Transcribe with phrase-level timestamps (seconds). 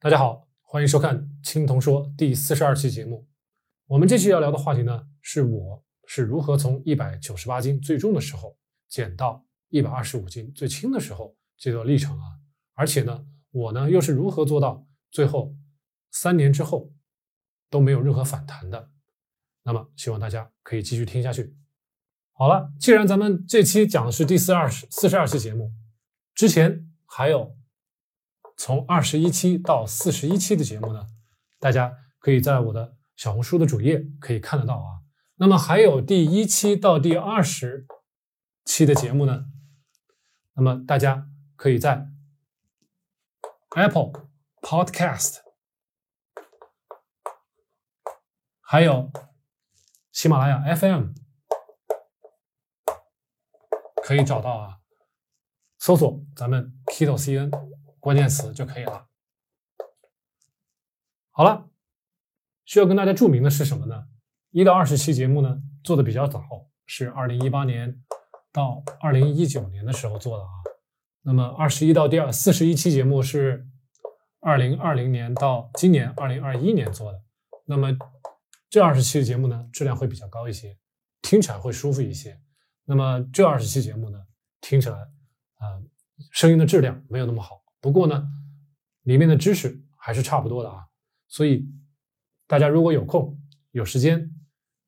[0.00, 3.26] 大家好，欢迎收看《青铜说》第四十二期节目。
[3.88, 8.56] 我们这期要聊的话题呢，是我是如何从一百九十八斤最重的时候
[8.86, 12.38] 减到一百二十五斤最轻的时候这段历程啊。
[12.74, 15.56] 而且呢，我呢又是如何做到最后
[16.12, 16.92] 三年之后
[17.68, 18.90] 都没有任何反弹的？
[19.64, 21.56] 那么，希望大家可以继续听下去。
[22.30, 25.72] 好了，既然咱们这期讲的是第四二十四十二期节目，
[26.36, 27.57] 之前还有。
[28.60, 31.06] 从二十一期到四十一期的节目呢，
[31.60, 35.06] 大家可以在我的小红书的主页可以看得到啊。
[35.36, 37.86] 那么还有第一期到第二十
[38.64, 39.46] 期的节目呢，
[40.54, 42.08] 那么大家可以在
[43.76, 44.10] Apple
[44.60, 45.36] Podcast，
[48.60, 49.12] 还有
[50.10, 51.12] 喜马拉雅 FM
[54.02, 54.78] 可以找到啊，
[55.78, 57.87] 搜索咱们 Kido CN。
[58.08, 59.06] 关键词就可以了。
[61.30, 61.68] 好了，
[62.64, 64.08] 需要跟大家注明的是什么呢？
[64.50, 66.42] 一到二十期节目呢做的比较早，
[66.86, 68.02] 是二零一八年
[68.50, 70.48] 到二零一九年的时候做的啊。
[71.20, 73.68] 那么二十一到第二四十一期节目是
[74.40, 77.22] 二零二零年到今年二零二一年做的。
[77.66, 77.94] 那么
[78.70, 80.78] 这二十期的节目呢质量会比较高一些，
[81.20, 82.40] 听起来会舒服一些。
[82.86, 84.18] 那么这二十期节目呢
[84.62, 85.76] 听起来啊
[86.32, 87.67] 声音的质量没有那么好。
[87.80, 88.28] 不过呢，
[89.02, 90.86] 里面的知识还是差不多的啊，
[91.28, 91.68] 所以
[92.46, 93.40] 大家如果有空
[93.70, 94.30] 有时间，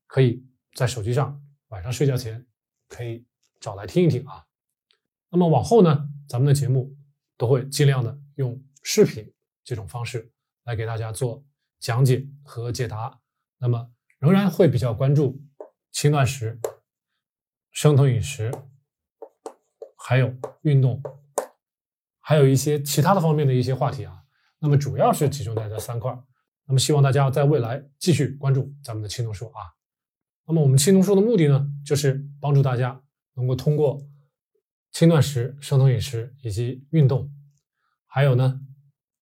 [0.06, 2.44] 可以在手机上晚上睡觉前
[2.88, 3.24] 可以
[3.60, 4.44] 找来听一听啊。
[5.28, 6.96] 那么往后呢，咱们的节目
[7.36, 10.32] 都会尽量的用视频这种方式
[10.64, 11.44] 来给大家做
[11.78, 13.20] 讲解和解答。
[13.58, 15.40] 那么仍然会比较关注
[15.92, 16.58] 轻断食、
[17.70, 18.50] 生酮饮食，
[19.96, 21.00] 还有运动。
[22.30, 24.22] 还有一些其他的方面的一些话题啊，
[24.60, 26.16] 那么主要是集中在这三块
[26.64, 29.58] 那么希望大家在未来继续关注咱们的青铜说啊。
[30.46, 33.02] 那么我们青铜说的目的呢，就是帮助大家
[33.34, 34.00] 能够通过
[34.92, 37.28] 轻断食、生酮饮食以及运动，
[38.06, 38.60] 还有呢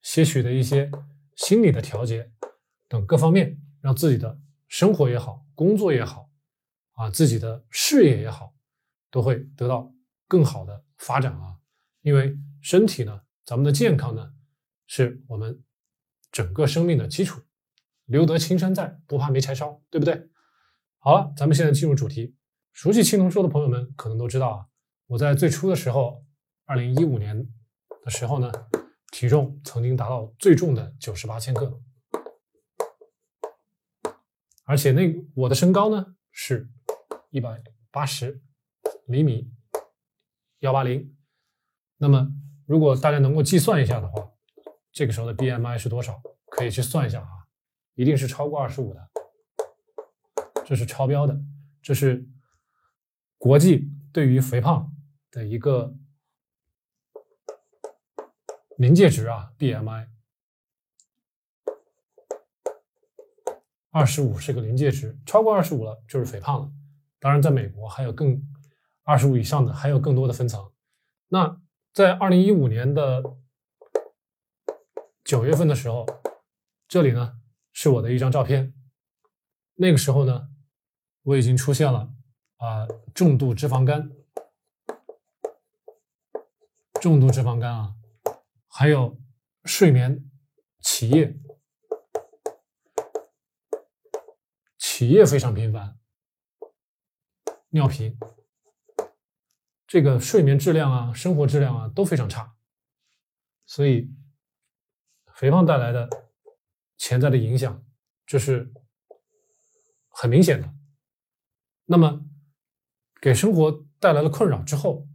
[0.02, 0.90] 些许的一些
[1.34, 2.30] 心理的调节
[2.88, 6.28] 等各方面，让自己的生活也好、工作也好
[6.92, 8.52] 啊、自己的事业也好，
[9.10, 9.90] 都会得到
[10.26, 11.56] 更好的发展啊，
[12.02, 12.36] 因为。
[12.60, 14.32] 身体呢，咱们的健康呢，
[14.86, 15.62] 是我们
[16.30, 17.42] 整个生命的基础。
[18.04, 20.30] 留得青山在，不怕没柴烧，对不对？
[20.96, 22.34] 好了，咱们现在进入主题。
[22.72, 24.66] 熟悉青铜说的朋友们可能都知道啊，
[25.08, 26.24] 我在最初的时候，
[26.64, 27.46] 二零一五年
[28.02, 28.50] 的时候呢，
[29.12, 31.82] 体重曾经达到最重的九十八千克，
[34.64, 36.70] 而且那我的身高呢是
[37.28, 38.42] 一百八十
[39.06, 39.52] 厘米，
[40.60, 41.14] 幺八零，
[41.98, 42.32] 那么。
[42.68, 44.30] 如果大家能够计算一下的话，
[44.92, 46.20] 这个时候的 BMI 是多少？
[46.50, 47.48] 可以去算一下啊，
[47.94, 49.08] 一定是超过二十五的，
[50.66, 51.40] 这是超标的，
[51.80, 52.28] 这是
[53.38, 54.94] 国际对于肥胖
[55.30, 55.94] 的一个
[58.76, 60.08] 临界值啊，BMI
[63.90, 66.70] 二十五是个临界值，超过二十五了就是肥胖了。
[67.18, 68.46] 当然，在美国还有更
[69.04, 70.70] 二十五以上的还有更多的分层，
[71.28, 71.58] 那。
[71.98, 73.20] 在二零一五年的
[75.24, 76.06] 九月份的时候，
[76.86, 77.40] 这里呢
[77.72, 78.72] 是我的一张照片。
[79.74, 80.48] 那个时候呢，
[81.24, 82.08] 我已经出现了
[82.58, 84.12] 啊重度脂肪肝，
[87.00, 87.96] 重度脂肪肝啊，
[88.68, 89.18] 还有
[89.64, 90.30] 睡眠
[90.78, 91.36] 起夜，
[94.78, 95.98] 起夜非常频繁，
[97.70, 98.16] 尿频。
[99.88, 102.54] 这个睡眠质量啊，生活质量啊都非常差，
[103.64, 104.14] 所以
[105.34, 106.10] 肥胖带来的
[106.98, 107.82] 潜在的影响，
[108.26, 108.70] 这是
[110.10, 110.70] 很明显的。
[111.86, 112.22] 那么
[113.18, 115.08] 给生活带来了困扰之后，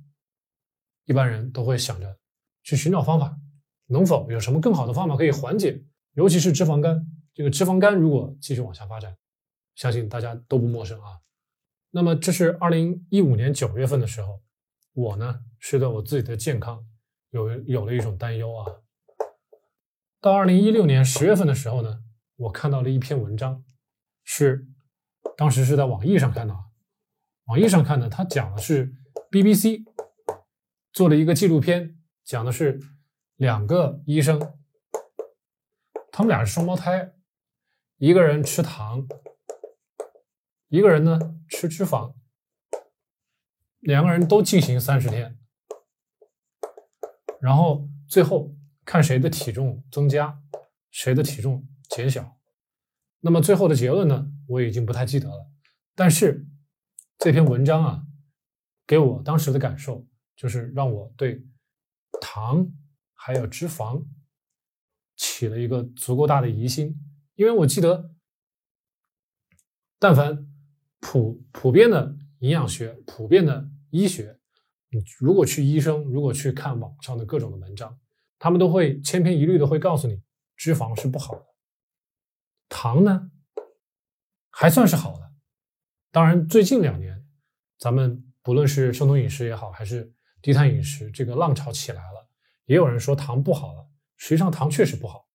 [1.06, 2.18] 一般人都会想着
[2.64, 3.38] 去寻找方法，
[3.86, 5.86] 能否有什么更好的方法可以缓解？
[6.14, 9.16] 尤其是脂肪肝，这个脂肪肝如果继续往下发展，
[9.76, 11.22] 相信大家都不陌生啊。
[11.92, 14.43] 那么这是二零一五年九月份的时候。
[14.94, 16.86] 我呢是对我自己的健康
[17.32, 18.66] 有有了一种担忧啊。
[20.22, 22.04] 到二零一六年十月份的时候呢，
[22.36, 23.64] 我看到了一篇文章，
[24.24, 24.68] 是
[25.36, 26.56] 当时是在网易上看的，
[27.46, 28.94] 网易上看的，他讲的是
[29.32, 29.84] BBC
[30.92, 32.80] 做了一个纪录片，讲的是
[33.36, 34.40] 两个医生，
[36.12, 37.14] 他们俩是双胞胎，
[37.98, 39.08] 一个人吃糖，
[40.70, 41.20] 一个人呢
[41.50, 42.14] 吃脂肪。
[43.84, 45.38] 两个人都进行三十天，
[47.42, 50.42] 然后最后看谁的体重增加，
[50.90, 52.40] 谁的体重减小。
[53.20, 55.52] 那么最后的结论呢，我已经不太记得了。
[55.96, 56.48] 但是
[57.18, 58.08] 这篇文章啊，
[58.88, 61.46] 给我当时的感受就是让我对
[62.22, 62.72] 糖
[63.14, 64.06] 还有脂肪
[65.18, 66.98] 起了一个足够大的疑心，
[67.36, 68.12] 因为我记得，
[70.00, 70.48] 但凡
[71.02, 74.40] 普普遍的营养学、普遍的医学，
[74.90, 78.00] 你如果去医生，如果去看网上的各种的文章，
[78.40, 80.20] 他们都会千篇一律的会告诉你，
[80.56, 81.46] 脂肪是不好的，
[82.68, 83.30] 糖呢
[84.50, 85.32] 还算是好的。
[86.10, 87.24] 当然，最近两年，
[87.78, 90.12] 咱们不论是生酮饮食也好，还是
[90.42, 92.28] 低碳饮食，这个浪潮起来了，
[92.66, 93.88] 也有人说糖不好了。
[94.18, 95.28] 实际上，糖确实不好，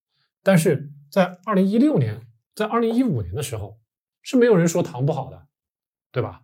[0.42, 2.26] 但是在二零一六年，
[2.56, 3.80] 在二零一五年的时候，
[4.20, 5.46] 是没有人说糖不好的，
[6.10, 6.42] 对吧？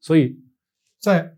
[0.00, 0.41] 所以，
[1.02, 1.36] 在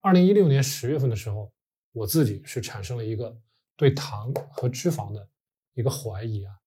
[0.00, 1.52] 二零一六年十月份的时候，
[1.92, 3.38] 我自己是产生了一个
[3.76, 5.28] 对糖和脂肪的
[5.74, 6.58] 一个怀疑啊，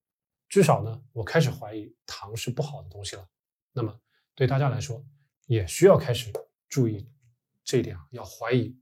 [0.47, 3.27] 至少呢，我开始怀疑糖是不好的东西了。
[3.73, 3.99] 那么。
[4.37, 5.01] 对大家来说，
[5.45, 6.29] 也需要开始
[6.67, 7.09] 注意
[7.63, 8.77] 这一点啊，要怀疑。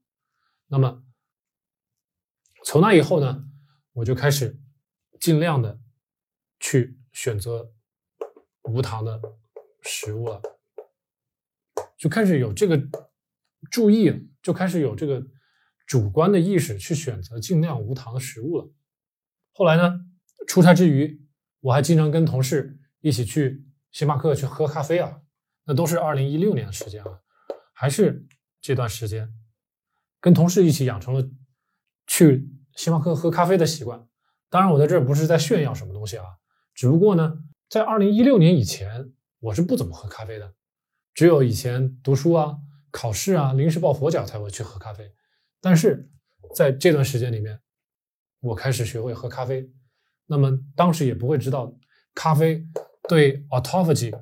[0.65, 1.03] 那么
[2.65, 3.47] 从那以后呢，
[3.91, 4.59] 我就开始
[5.19, 5.79] 尽量的
[6.59, 7.71] 去选择
[8.63, 9.21] 无糖的
[9.83, 10.41] 食物了，
[11.99, 12.75] 就开始有这个
[13.71, 15.23] 注意了，就开始有这个
[15.85, 18.71] 主观的意识去选择尽量无糖的食物了。
[19.53, 19.99] 后来呢，
[20.47, 21.21] 出差之余，
[21.59, 25.21] 我还经常跟同事一起去星巴克去喝咖啡啊。
[25.65, 27.23] 那都是二零一六年的时间了，
[27.73, 28.27] 还是
[28.59, 29.29] 这段时间，
[30.19, 31.25] 跟同事一起养成了
[32.05, 34.05] 去星巴克喝咖啡的习惯。
[34.49, 36.25] 当然，我在这儿不是在炫耀什么东西啊，
[36.73, 37.37] 只不过呢，
[37.69, 40.53] 在二零一六年以前，我是不怎么喝咖啡的，
[41.13, 42.57] 只有以前读书啊、
[42.93, 45.13] 考试啊、临时抱佛脚才会去喝咖啡。
[45.59, 46.09] 但是
[46.55, 47.59] 在这段时间里面，
[48.39, 49.69] 我开始学会喝咖啡，
[50.27, 51.75] 那么当时也不会知道
[52.13, 52.65] 咖啡
[53.09, 54.13] 对 autophagy。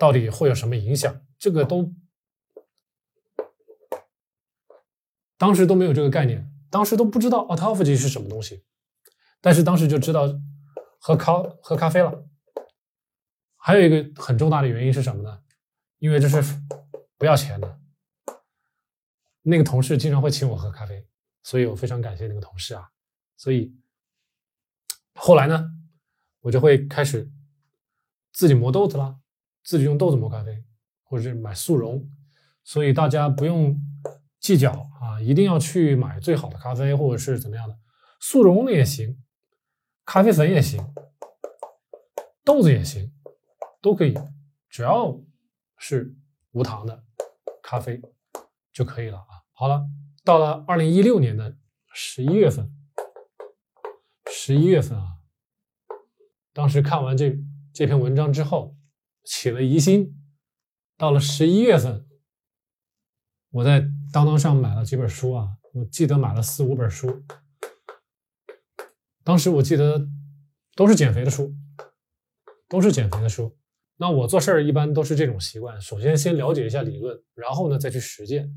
[0.00, 1.24] 到底会有什么影响？
[1.38, 1.94] 这个都
[5.38, 8.64] 当时都没有这个概念，当时都不知道 autophagy 是什么东西，
[9.40, 10.26] 但是当时就知道
[10.98, 12.26] 喝咖喝咖啡了。
[13.56, 15.40] 还有一个很重大的原因是什么呢？
[15.98, 16.42] 因为这是
[17.16, 17.78] 不要钱的。
[19.42, 21.06] 那个同事经常会请我喝咖啡，
[21.42, 22.88] 所以我非常感谢那个同事啊。
[23.36, 23.74] 所以
[25.14, 25.70] 后来呢，
[26.40, 27.30] 我就会开始
[28.32, 29.18] 自己磨豆子啦。
[29.64, 30.64] 自己用豆子磨咖啡，
[31.04, 32.04] 或者是买速溶，
[32.64, 33.80] 所以大家不用
[34.40, 37.78] 计较啊，一定要去买最好的咖啡，或者是怎么样的，
[38.18, 39.22] 速溶的也行，
[40.04, 40.84] 咖啡粉也行，
[42.42, 43.14] 豆子也行，
[43.80, 44.18] 都可以，
[44.68, 45.16] 只要
[45.78, 46.12] 是
[46.50, 47.04] 无糖的
[47.62, 48.02] 咖啡
[48.72, 49.42] 就可以了啊。
[49.52, 49.86] 好了，
[50.24, 51.56] 到了二零一六年的
[51.92, 52.70] 十一月份，
[54.30, 55.18] 十一月份啊，
[56.52, 57.38] 当时看完这
[57.72, 58.76] 这篇文章之后。
[59.24, 60.20] 起了疑心，
[60.96, 62.08] 到了十一月份，
[63.50, 67.22] 我在当当上买了几本书啊，我记得买了四五本书。
[69.22, 70.08] 当时我记得
[70.74, 71.54] 都是减肥的书，
[72.68, 73.56] 都是减肥的书。
[74.02, 78.52] 那我做事儿一般都是这种习惯，首先先了解一下理论，然后呢再去实践。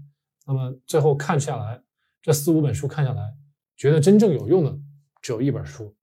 [0.47, 1.79] 那么最后看下来，
[2.19, 3.31] 这四五本书看下来，
[3.77, 4.75] 觉得真正有用的
[5.21, 5.95] 只有一本书。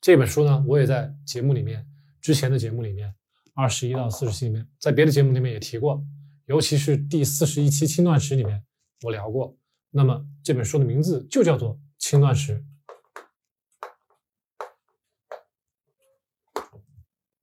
[0.00, 1.86] 这本书呢，我也在节目里面
[2.20, 3.14] 之前的节目里面。
[3.54, 6.04] 二十一到四十期里面，在别的节目里面也提过，
[6.46, 8.64] 尤其是第四十一期轻断食里面，
[9.04, 9.56] 我聊过。
[9.90, 12.64] 那么这本书的名字就叫做《轻断食》。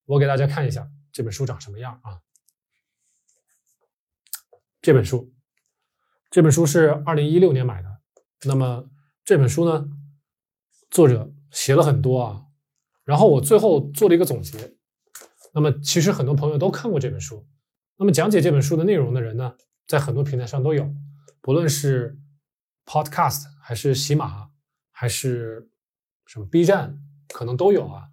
[0.06, 2.20] 我给大家看一下这本书长什么样啊？
[4.82, 5.34] 这本书，
[6.30, 8.02] 这本书是二零一六年买的。
[8.44, 8.90] 那么
[9.24, 9.88] 这本书呢，
[10.92, 12.48] 作者写了很多啊，
[13.06, 14.76] 然后我最后做了一个总结。
[15.54, 17.48] 那么，其实很多朋友都看过这本书。
[17.96, 19.56] 那么，讲解这本书的内容的人呢，
[19.88, 20.94] 在很多平台上都有，
[21.40, 22.20] 不论是
[22.86, 24.50] Podcast 还是喜马，
[24.92, 25.70] 还是
[26.26, 28.10] 什么 B 站，可能都有啊。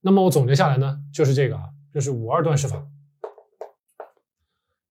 [0.00, 2.86] 那么我总结下来呢，就是这个啊，就是五二断食法。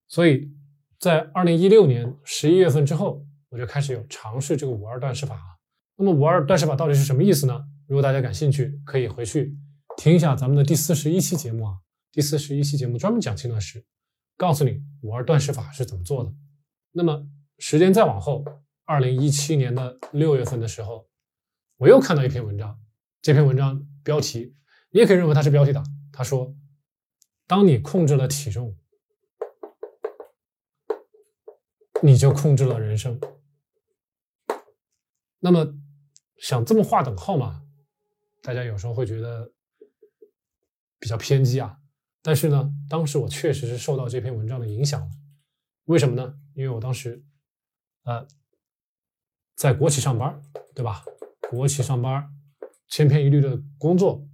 [0.07, 0.51] 所以
[0.99, 5.57] 在二零一六年十一月份之后，我就开始有尝试这个五二断食法啊。
[5.95, 7.65] 那么五二断食法到底是什么意思呢？
[7.87, 9.57] 如果大家感兴趣，可以回去。
[9.97, 11.77] 听一下咱们的第四十一期节目啊，
[12.11, 13.83] 第四十一期节目专门讲轻断食，
[14.37, 16.31] 告诉你五二断食法是怎么做的。
[16.91, 18.45] 那么时间再往后，
[18.85, 21.07] 二零一七年的六月份的时候，
[21.77, 22.79] 我又看到一篇文章，
[23.21, 24.53] 这篇文章标题
[24.89, 25.86] 你也可以认为它是标题党。
[26.12, 26.56] 他说，
[27.46, 28.75] 当你控制了体重，
[32.01, 33.20] 你就控制了人生。
[35.39, 35.75] 那么
[36.38, 37.63] 想这么划等号吗？
[38.41, 39.51] 大家有时候会觉得
[41.00, 41.79] 比较偏激啊。
[42.24, 45.10] 但是呢，当时我确实是受到这篇文章的影响了。
[45.86, 46.39] 为什么呢？
[46.56, 47.24] 因为我当时，
[48.03, 48.27] 呃，
[49.56, 50.41] 在国企上班，
[50.74, 51.06] 对吧？
[51.50, 52.29] 国企上班，
[52.89, 54.27] 千篇一律的工作，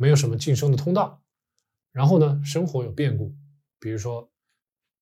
[0.00, 1.22] 没有什么晋升的通道。
[1.92, 3.36] 然后呢，生活有变故，
[3.78, 4.32] 比如说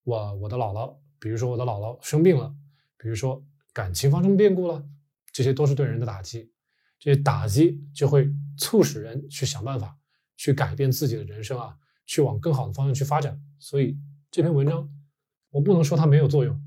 [0.02, 2.52] 我我的姥姥，比如说我的姥姥生病了，
[2.96, 4.84] 比如说感情发生变故了，
[5.32, 6.52] 这些都是对人的打击。
[6.98, 9.96] 这些打击就会促使人去想办法，
[10.36, 13.40] 去改变自己的人生啊，去往更好的方向去发展。
[13.60, 13.96] 所以
[14.32, 14.92] 这篇文章，
[15.50, 16.60] 我不能说它没有作用，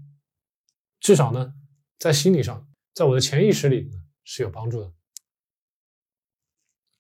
[1.02, 1.54] 至少呢，
[1.98, 3.92] 在心理上，在我的潜意识里
[4.24, 4.94] 是有帮助的。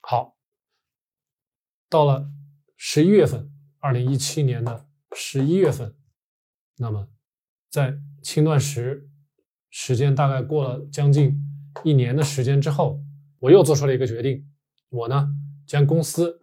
[0.02, 0.36] 好，
[1.92, 2.32] 到了。
[2.84, 5.96] 十一月份，二零一七年的十一月份，
[6.78, 7.08] 那么
[7.70, 9.08] 在轻断食
[9.70, 11.40] 时间大概过了将近
[11.84, 13.00] 一年的时间之后，
[13.38, 14.52] 我又做出了一个决定，
[14.90, 15.30] 我呢
[15.68, 16.40] 将公司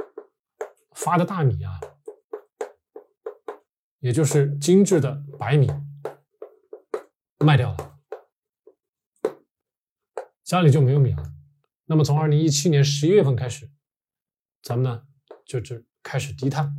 [0.95, 1.81] 发的大米啊，
[3.99, 5.69] 也就是精致的白米
[7.45, 7.99] 卖掉了，
[10.45, 11.33] 家里就没有米了。
[11.87, 13.69] 那么从二零一七年十一月份开始，
[14.63, 15.08] 咱们呢
[15.49, 15.83] 就就。
[16.01, 16.75] 开始低碳，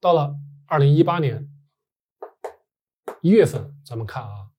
[0.00, 1.52] 到了二零一八年
[3.20, 4.52] 一月份，咱们看啊，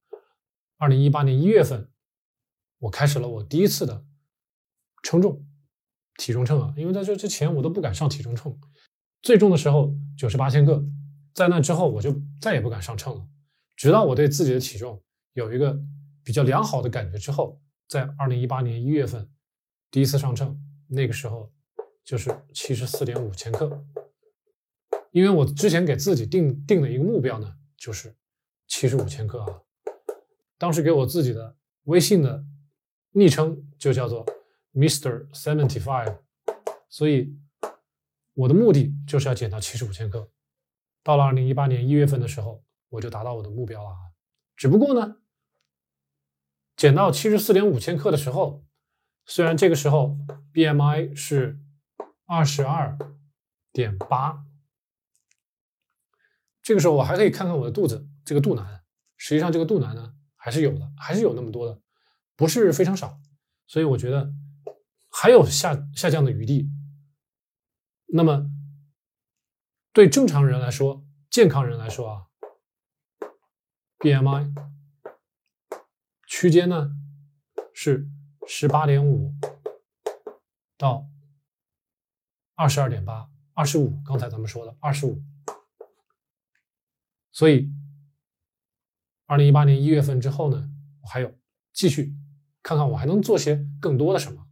[0.77, 1.89] 二零一八年一月份，
[2.79, 4.05] 我开始了我第一次的
[5.01, 5.43] 称重
[6.17, 8.55] 体重秤啊，因为在这之前我都不敢上体重秤，
[9.23, 10.85] 最重的时候九十八千克，
[11.33, 13.27] 在那之后我就再也不敢上秤了，
[13.75, 15.01] 直到我对自己的体重
[15.33, 15.81] 有一个
[16.23, 19.27] 比较良好的感觉之后，在二零一八年一月份
[19.91, 20.57] 第一次上秤。
[20.93, 21.49] 那个时候
[22.03, 23.85] 就是七十四点五千克，
[25.11, 28.13] 因为我之前给自己定定的一个目标呢，就是
[28.67, 29.61] 七十五千克啊。
[30.57, 32.43] 当时给我自己的微信的
[33.11, 34.25] 昵称就叫做
[34.73, 36.17] Mister Seventy Five，
[36.89, 37.33] 所以
[38.33, 40.29] 我的目的就是要减到七十五千克。
[41.03, 44.11] 到了二零一八年一月份的时候，我就达到我的目标了啊。
[44.57, 45.21] 只不过呢，
[46.75, 48.65] 减到七十四点五千克的时候。
[49.25, 50.17] 虽然这个时候
[50.53, 51.59] BMI 是
[52.25, 52.97] 二十二
[53.71, 54.43] 点八，
[56.61, 58.83] 这个时候我还可以看看我的肚子，这个肚腩，
[59.15, 61.81] 实际上这个肚腩呢还是有的，还是有那么多的，
[62.35, 63.19] 不是非常少，
[63.67, 64.33] 所以我觉得
[65.09, 66.69] 还有下下降的余地。
[68.07, 68.49] 那么
[69.93, 72.25] 对正常人来说，健康人来说啊
[73.99, 74.53] ，BMI
[76.27, 76.91] 区间呢
[77.73, 78.09] 是。
[78.47, 79.33] 十八点五
[80.77, 81.07] 到
[82.55, 84.01] 二十二点八，二十五。
[84.05, 85.23] 刚才咱们说的二十五，
[87.31, 87.71] 所以
[89.25, 90.69] 二零一八年一月份之后呢，
[91.01, 91.33] 我还有
[91.71, 92.13] 继续
[92.61, 94.47] 看看我还能做些更多的什么。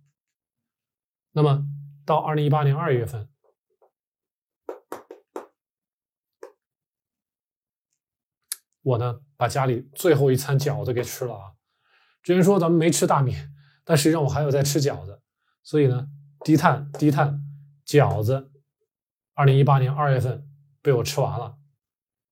[1.32, 1.68] 那么
[2.06, 3.30] 到二零一八年二月份，
[8.82, 11.56] 我呢把家里最后一餐饺子给吃了啊。
[12.24, 13.36] 之前说咱们没吃大米。
[13.90, 15.20] 但实际上我还有在吃饺子，
[15.64, 16.08] 所以呢，
[16.46, 17.42] 低碳低碳
[17.88, 18.52] 饺子，
[19.34, 20.48] 二零一八年二月份
[20.84, 21.58] 被我吃完了。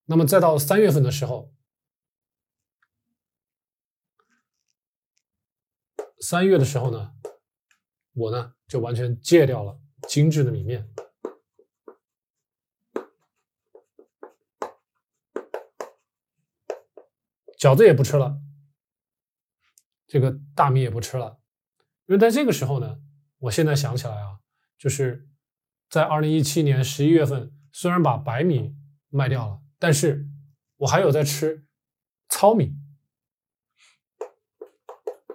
[0.05, 1.51] 那么再到三月份的时候，
[6.19, 7.15] 三月的时候呢，
[8.13, 10.87] 我呢就完全戒掉了精致的米面，
[17.57, 18.39] 饺子也不吃了，
[20.05, 21.39] 这个大米也不吃了。
[22.07, 22.99] 因为在这个时候呢，
[23.37, 24.39] 我现在想起来啊，
[24.77, 25.27] 就是
[25.89, 28.75] 在二零一七年十一月份，虽然把白米
[29.09, 30.27] 卖掉了，但是
[30.77, 31.65] 我还有在吃
[32.29, 32.75] 糙米。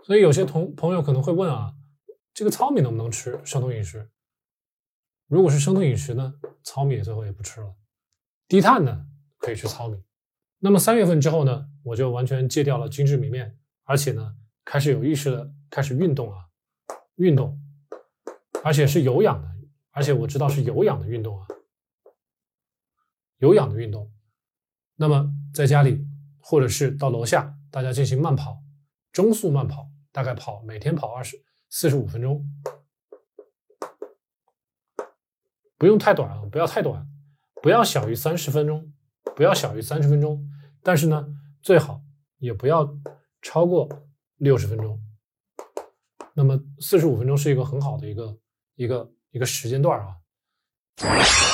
[0.05, 1.75] 所以有些同朋友可能会问啊，
[2.35, 4.11] 这个糙米能不能吃生酮饮食？
[5.29, 7.77] 如果是生酮饮食呢，糙米最后也不吃了。
[8.49, 9.07] 低碳呢，
[9.39, 10.03] 可以吃糙米。
[10.59, 16.49] 那么三月份之后呢，我就完全戒掉了精致米面，而且呢，开始有意识的开始运动啊。
[17.17, 17.59] 运动，
[18.65, 19.49] 而且是有氧的，
[19.91, 21.47] 而且我知道是有氧的运动啊，
[23.39, 24.11] 有氧的运动。
[24.97, 26.07] 那么在家里，
[26.41, 28.63] 或者是到楼下，大家进行慢跑，
[29.13, 32.47] 中速慢跑，大概跑每天跑二十四十五分钟，
[35.77, 37.09] 不用太短啊，不要太短，
[37.63, 38.93] 不要小于三十分钟，
[39.35, 40.49] 不要小于三十分钟，
[40.83, 41.27] 但是呢，
[41.61, 42.03] 最好
[42.39, 42.97] 也不要
[43.41, 43.89] 超过
[44.37, 45.01] 六十分钟。
[46.35, 48.37] 那么四十五分钟是一个很好的一个
[48.77, 51.52] 一个一个时间段啊。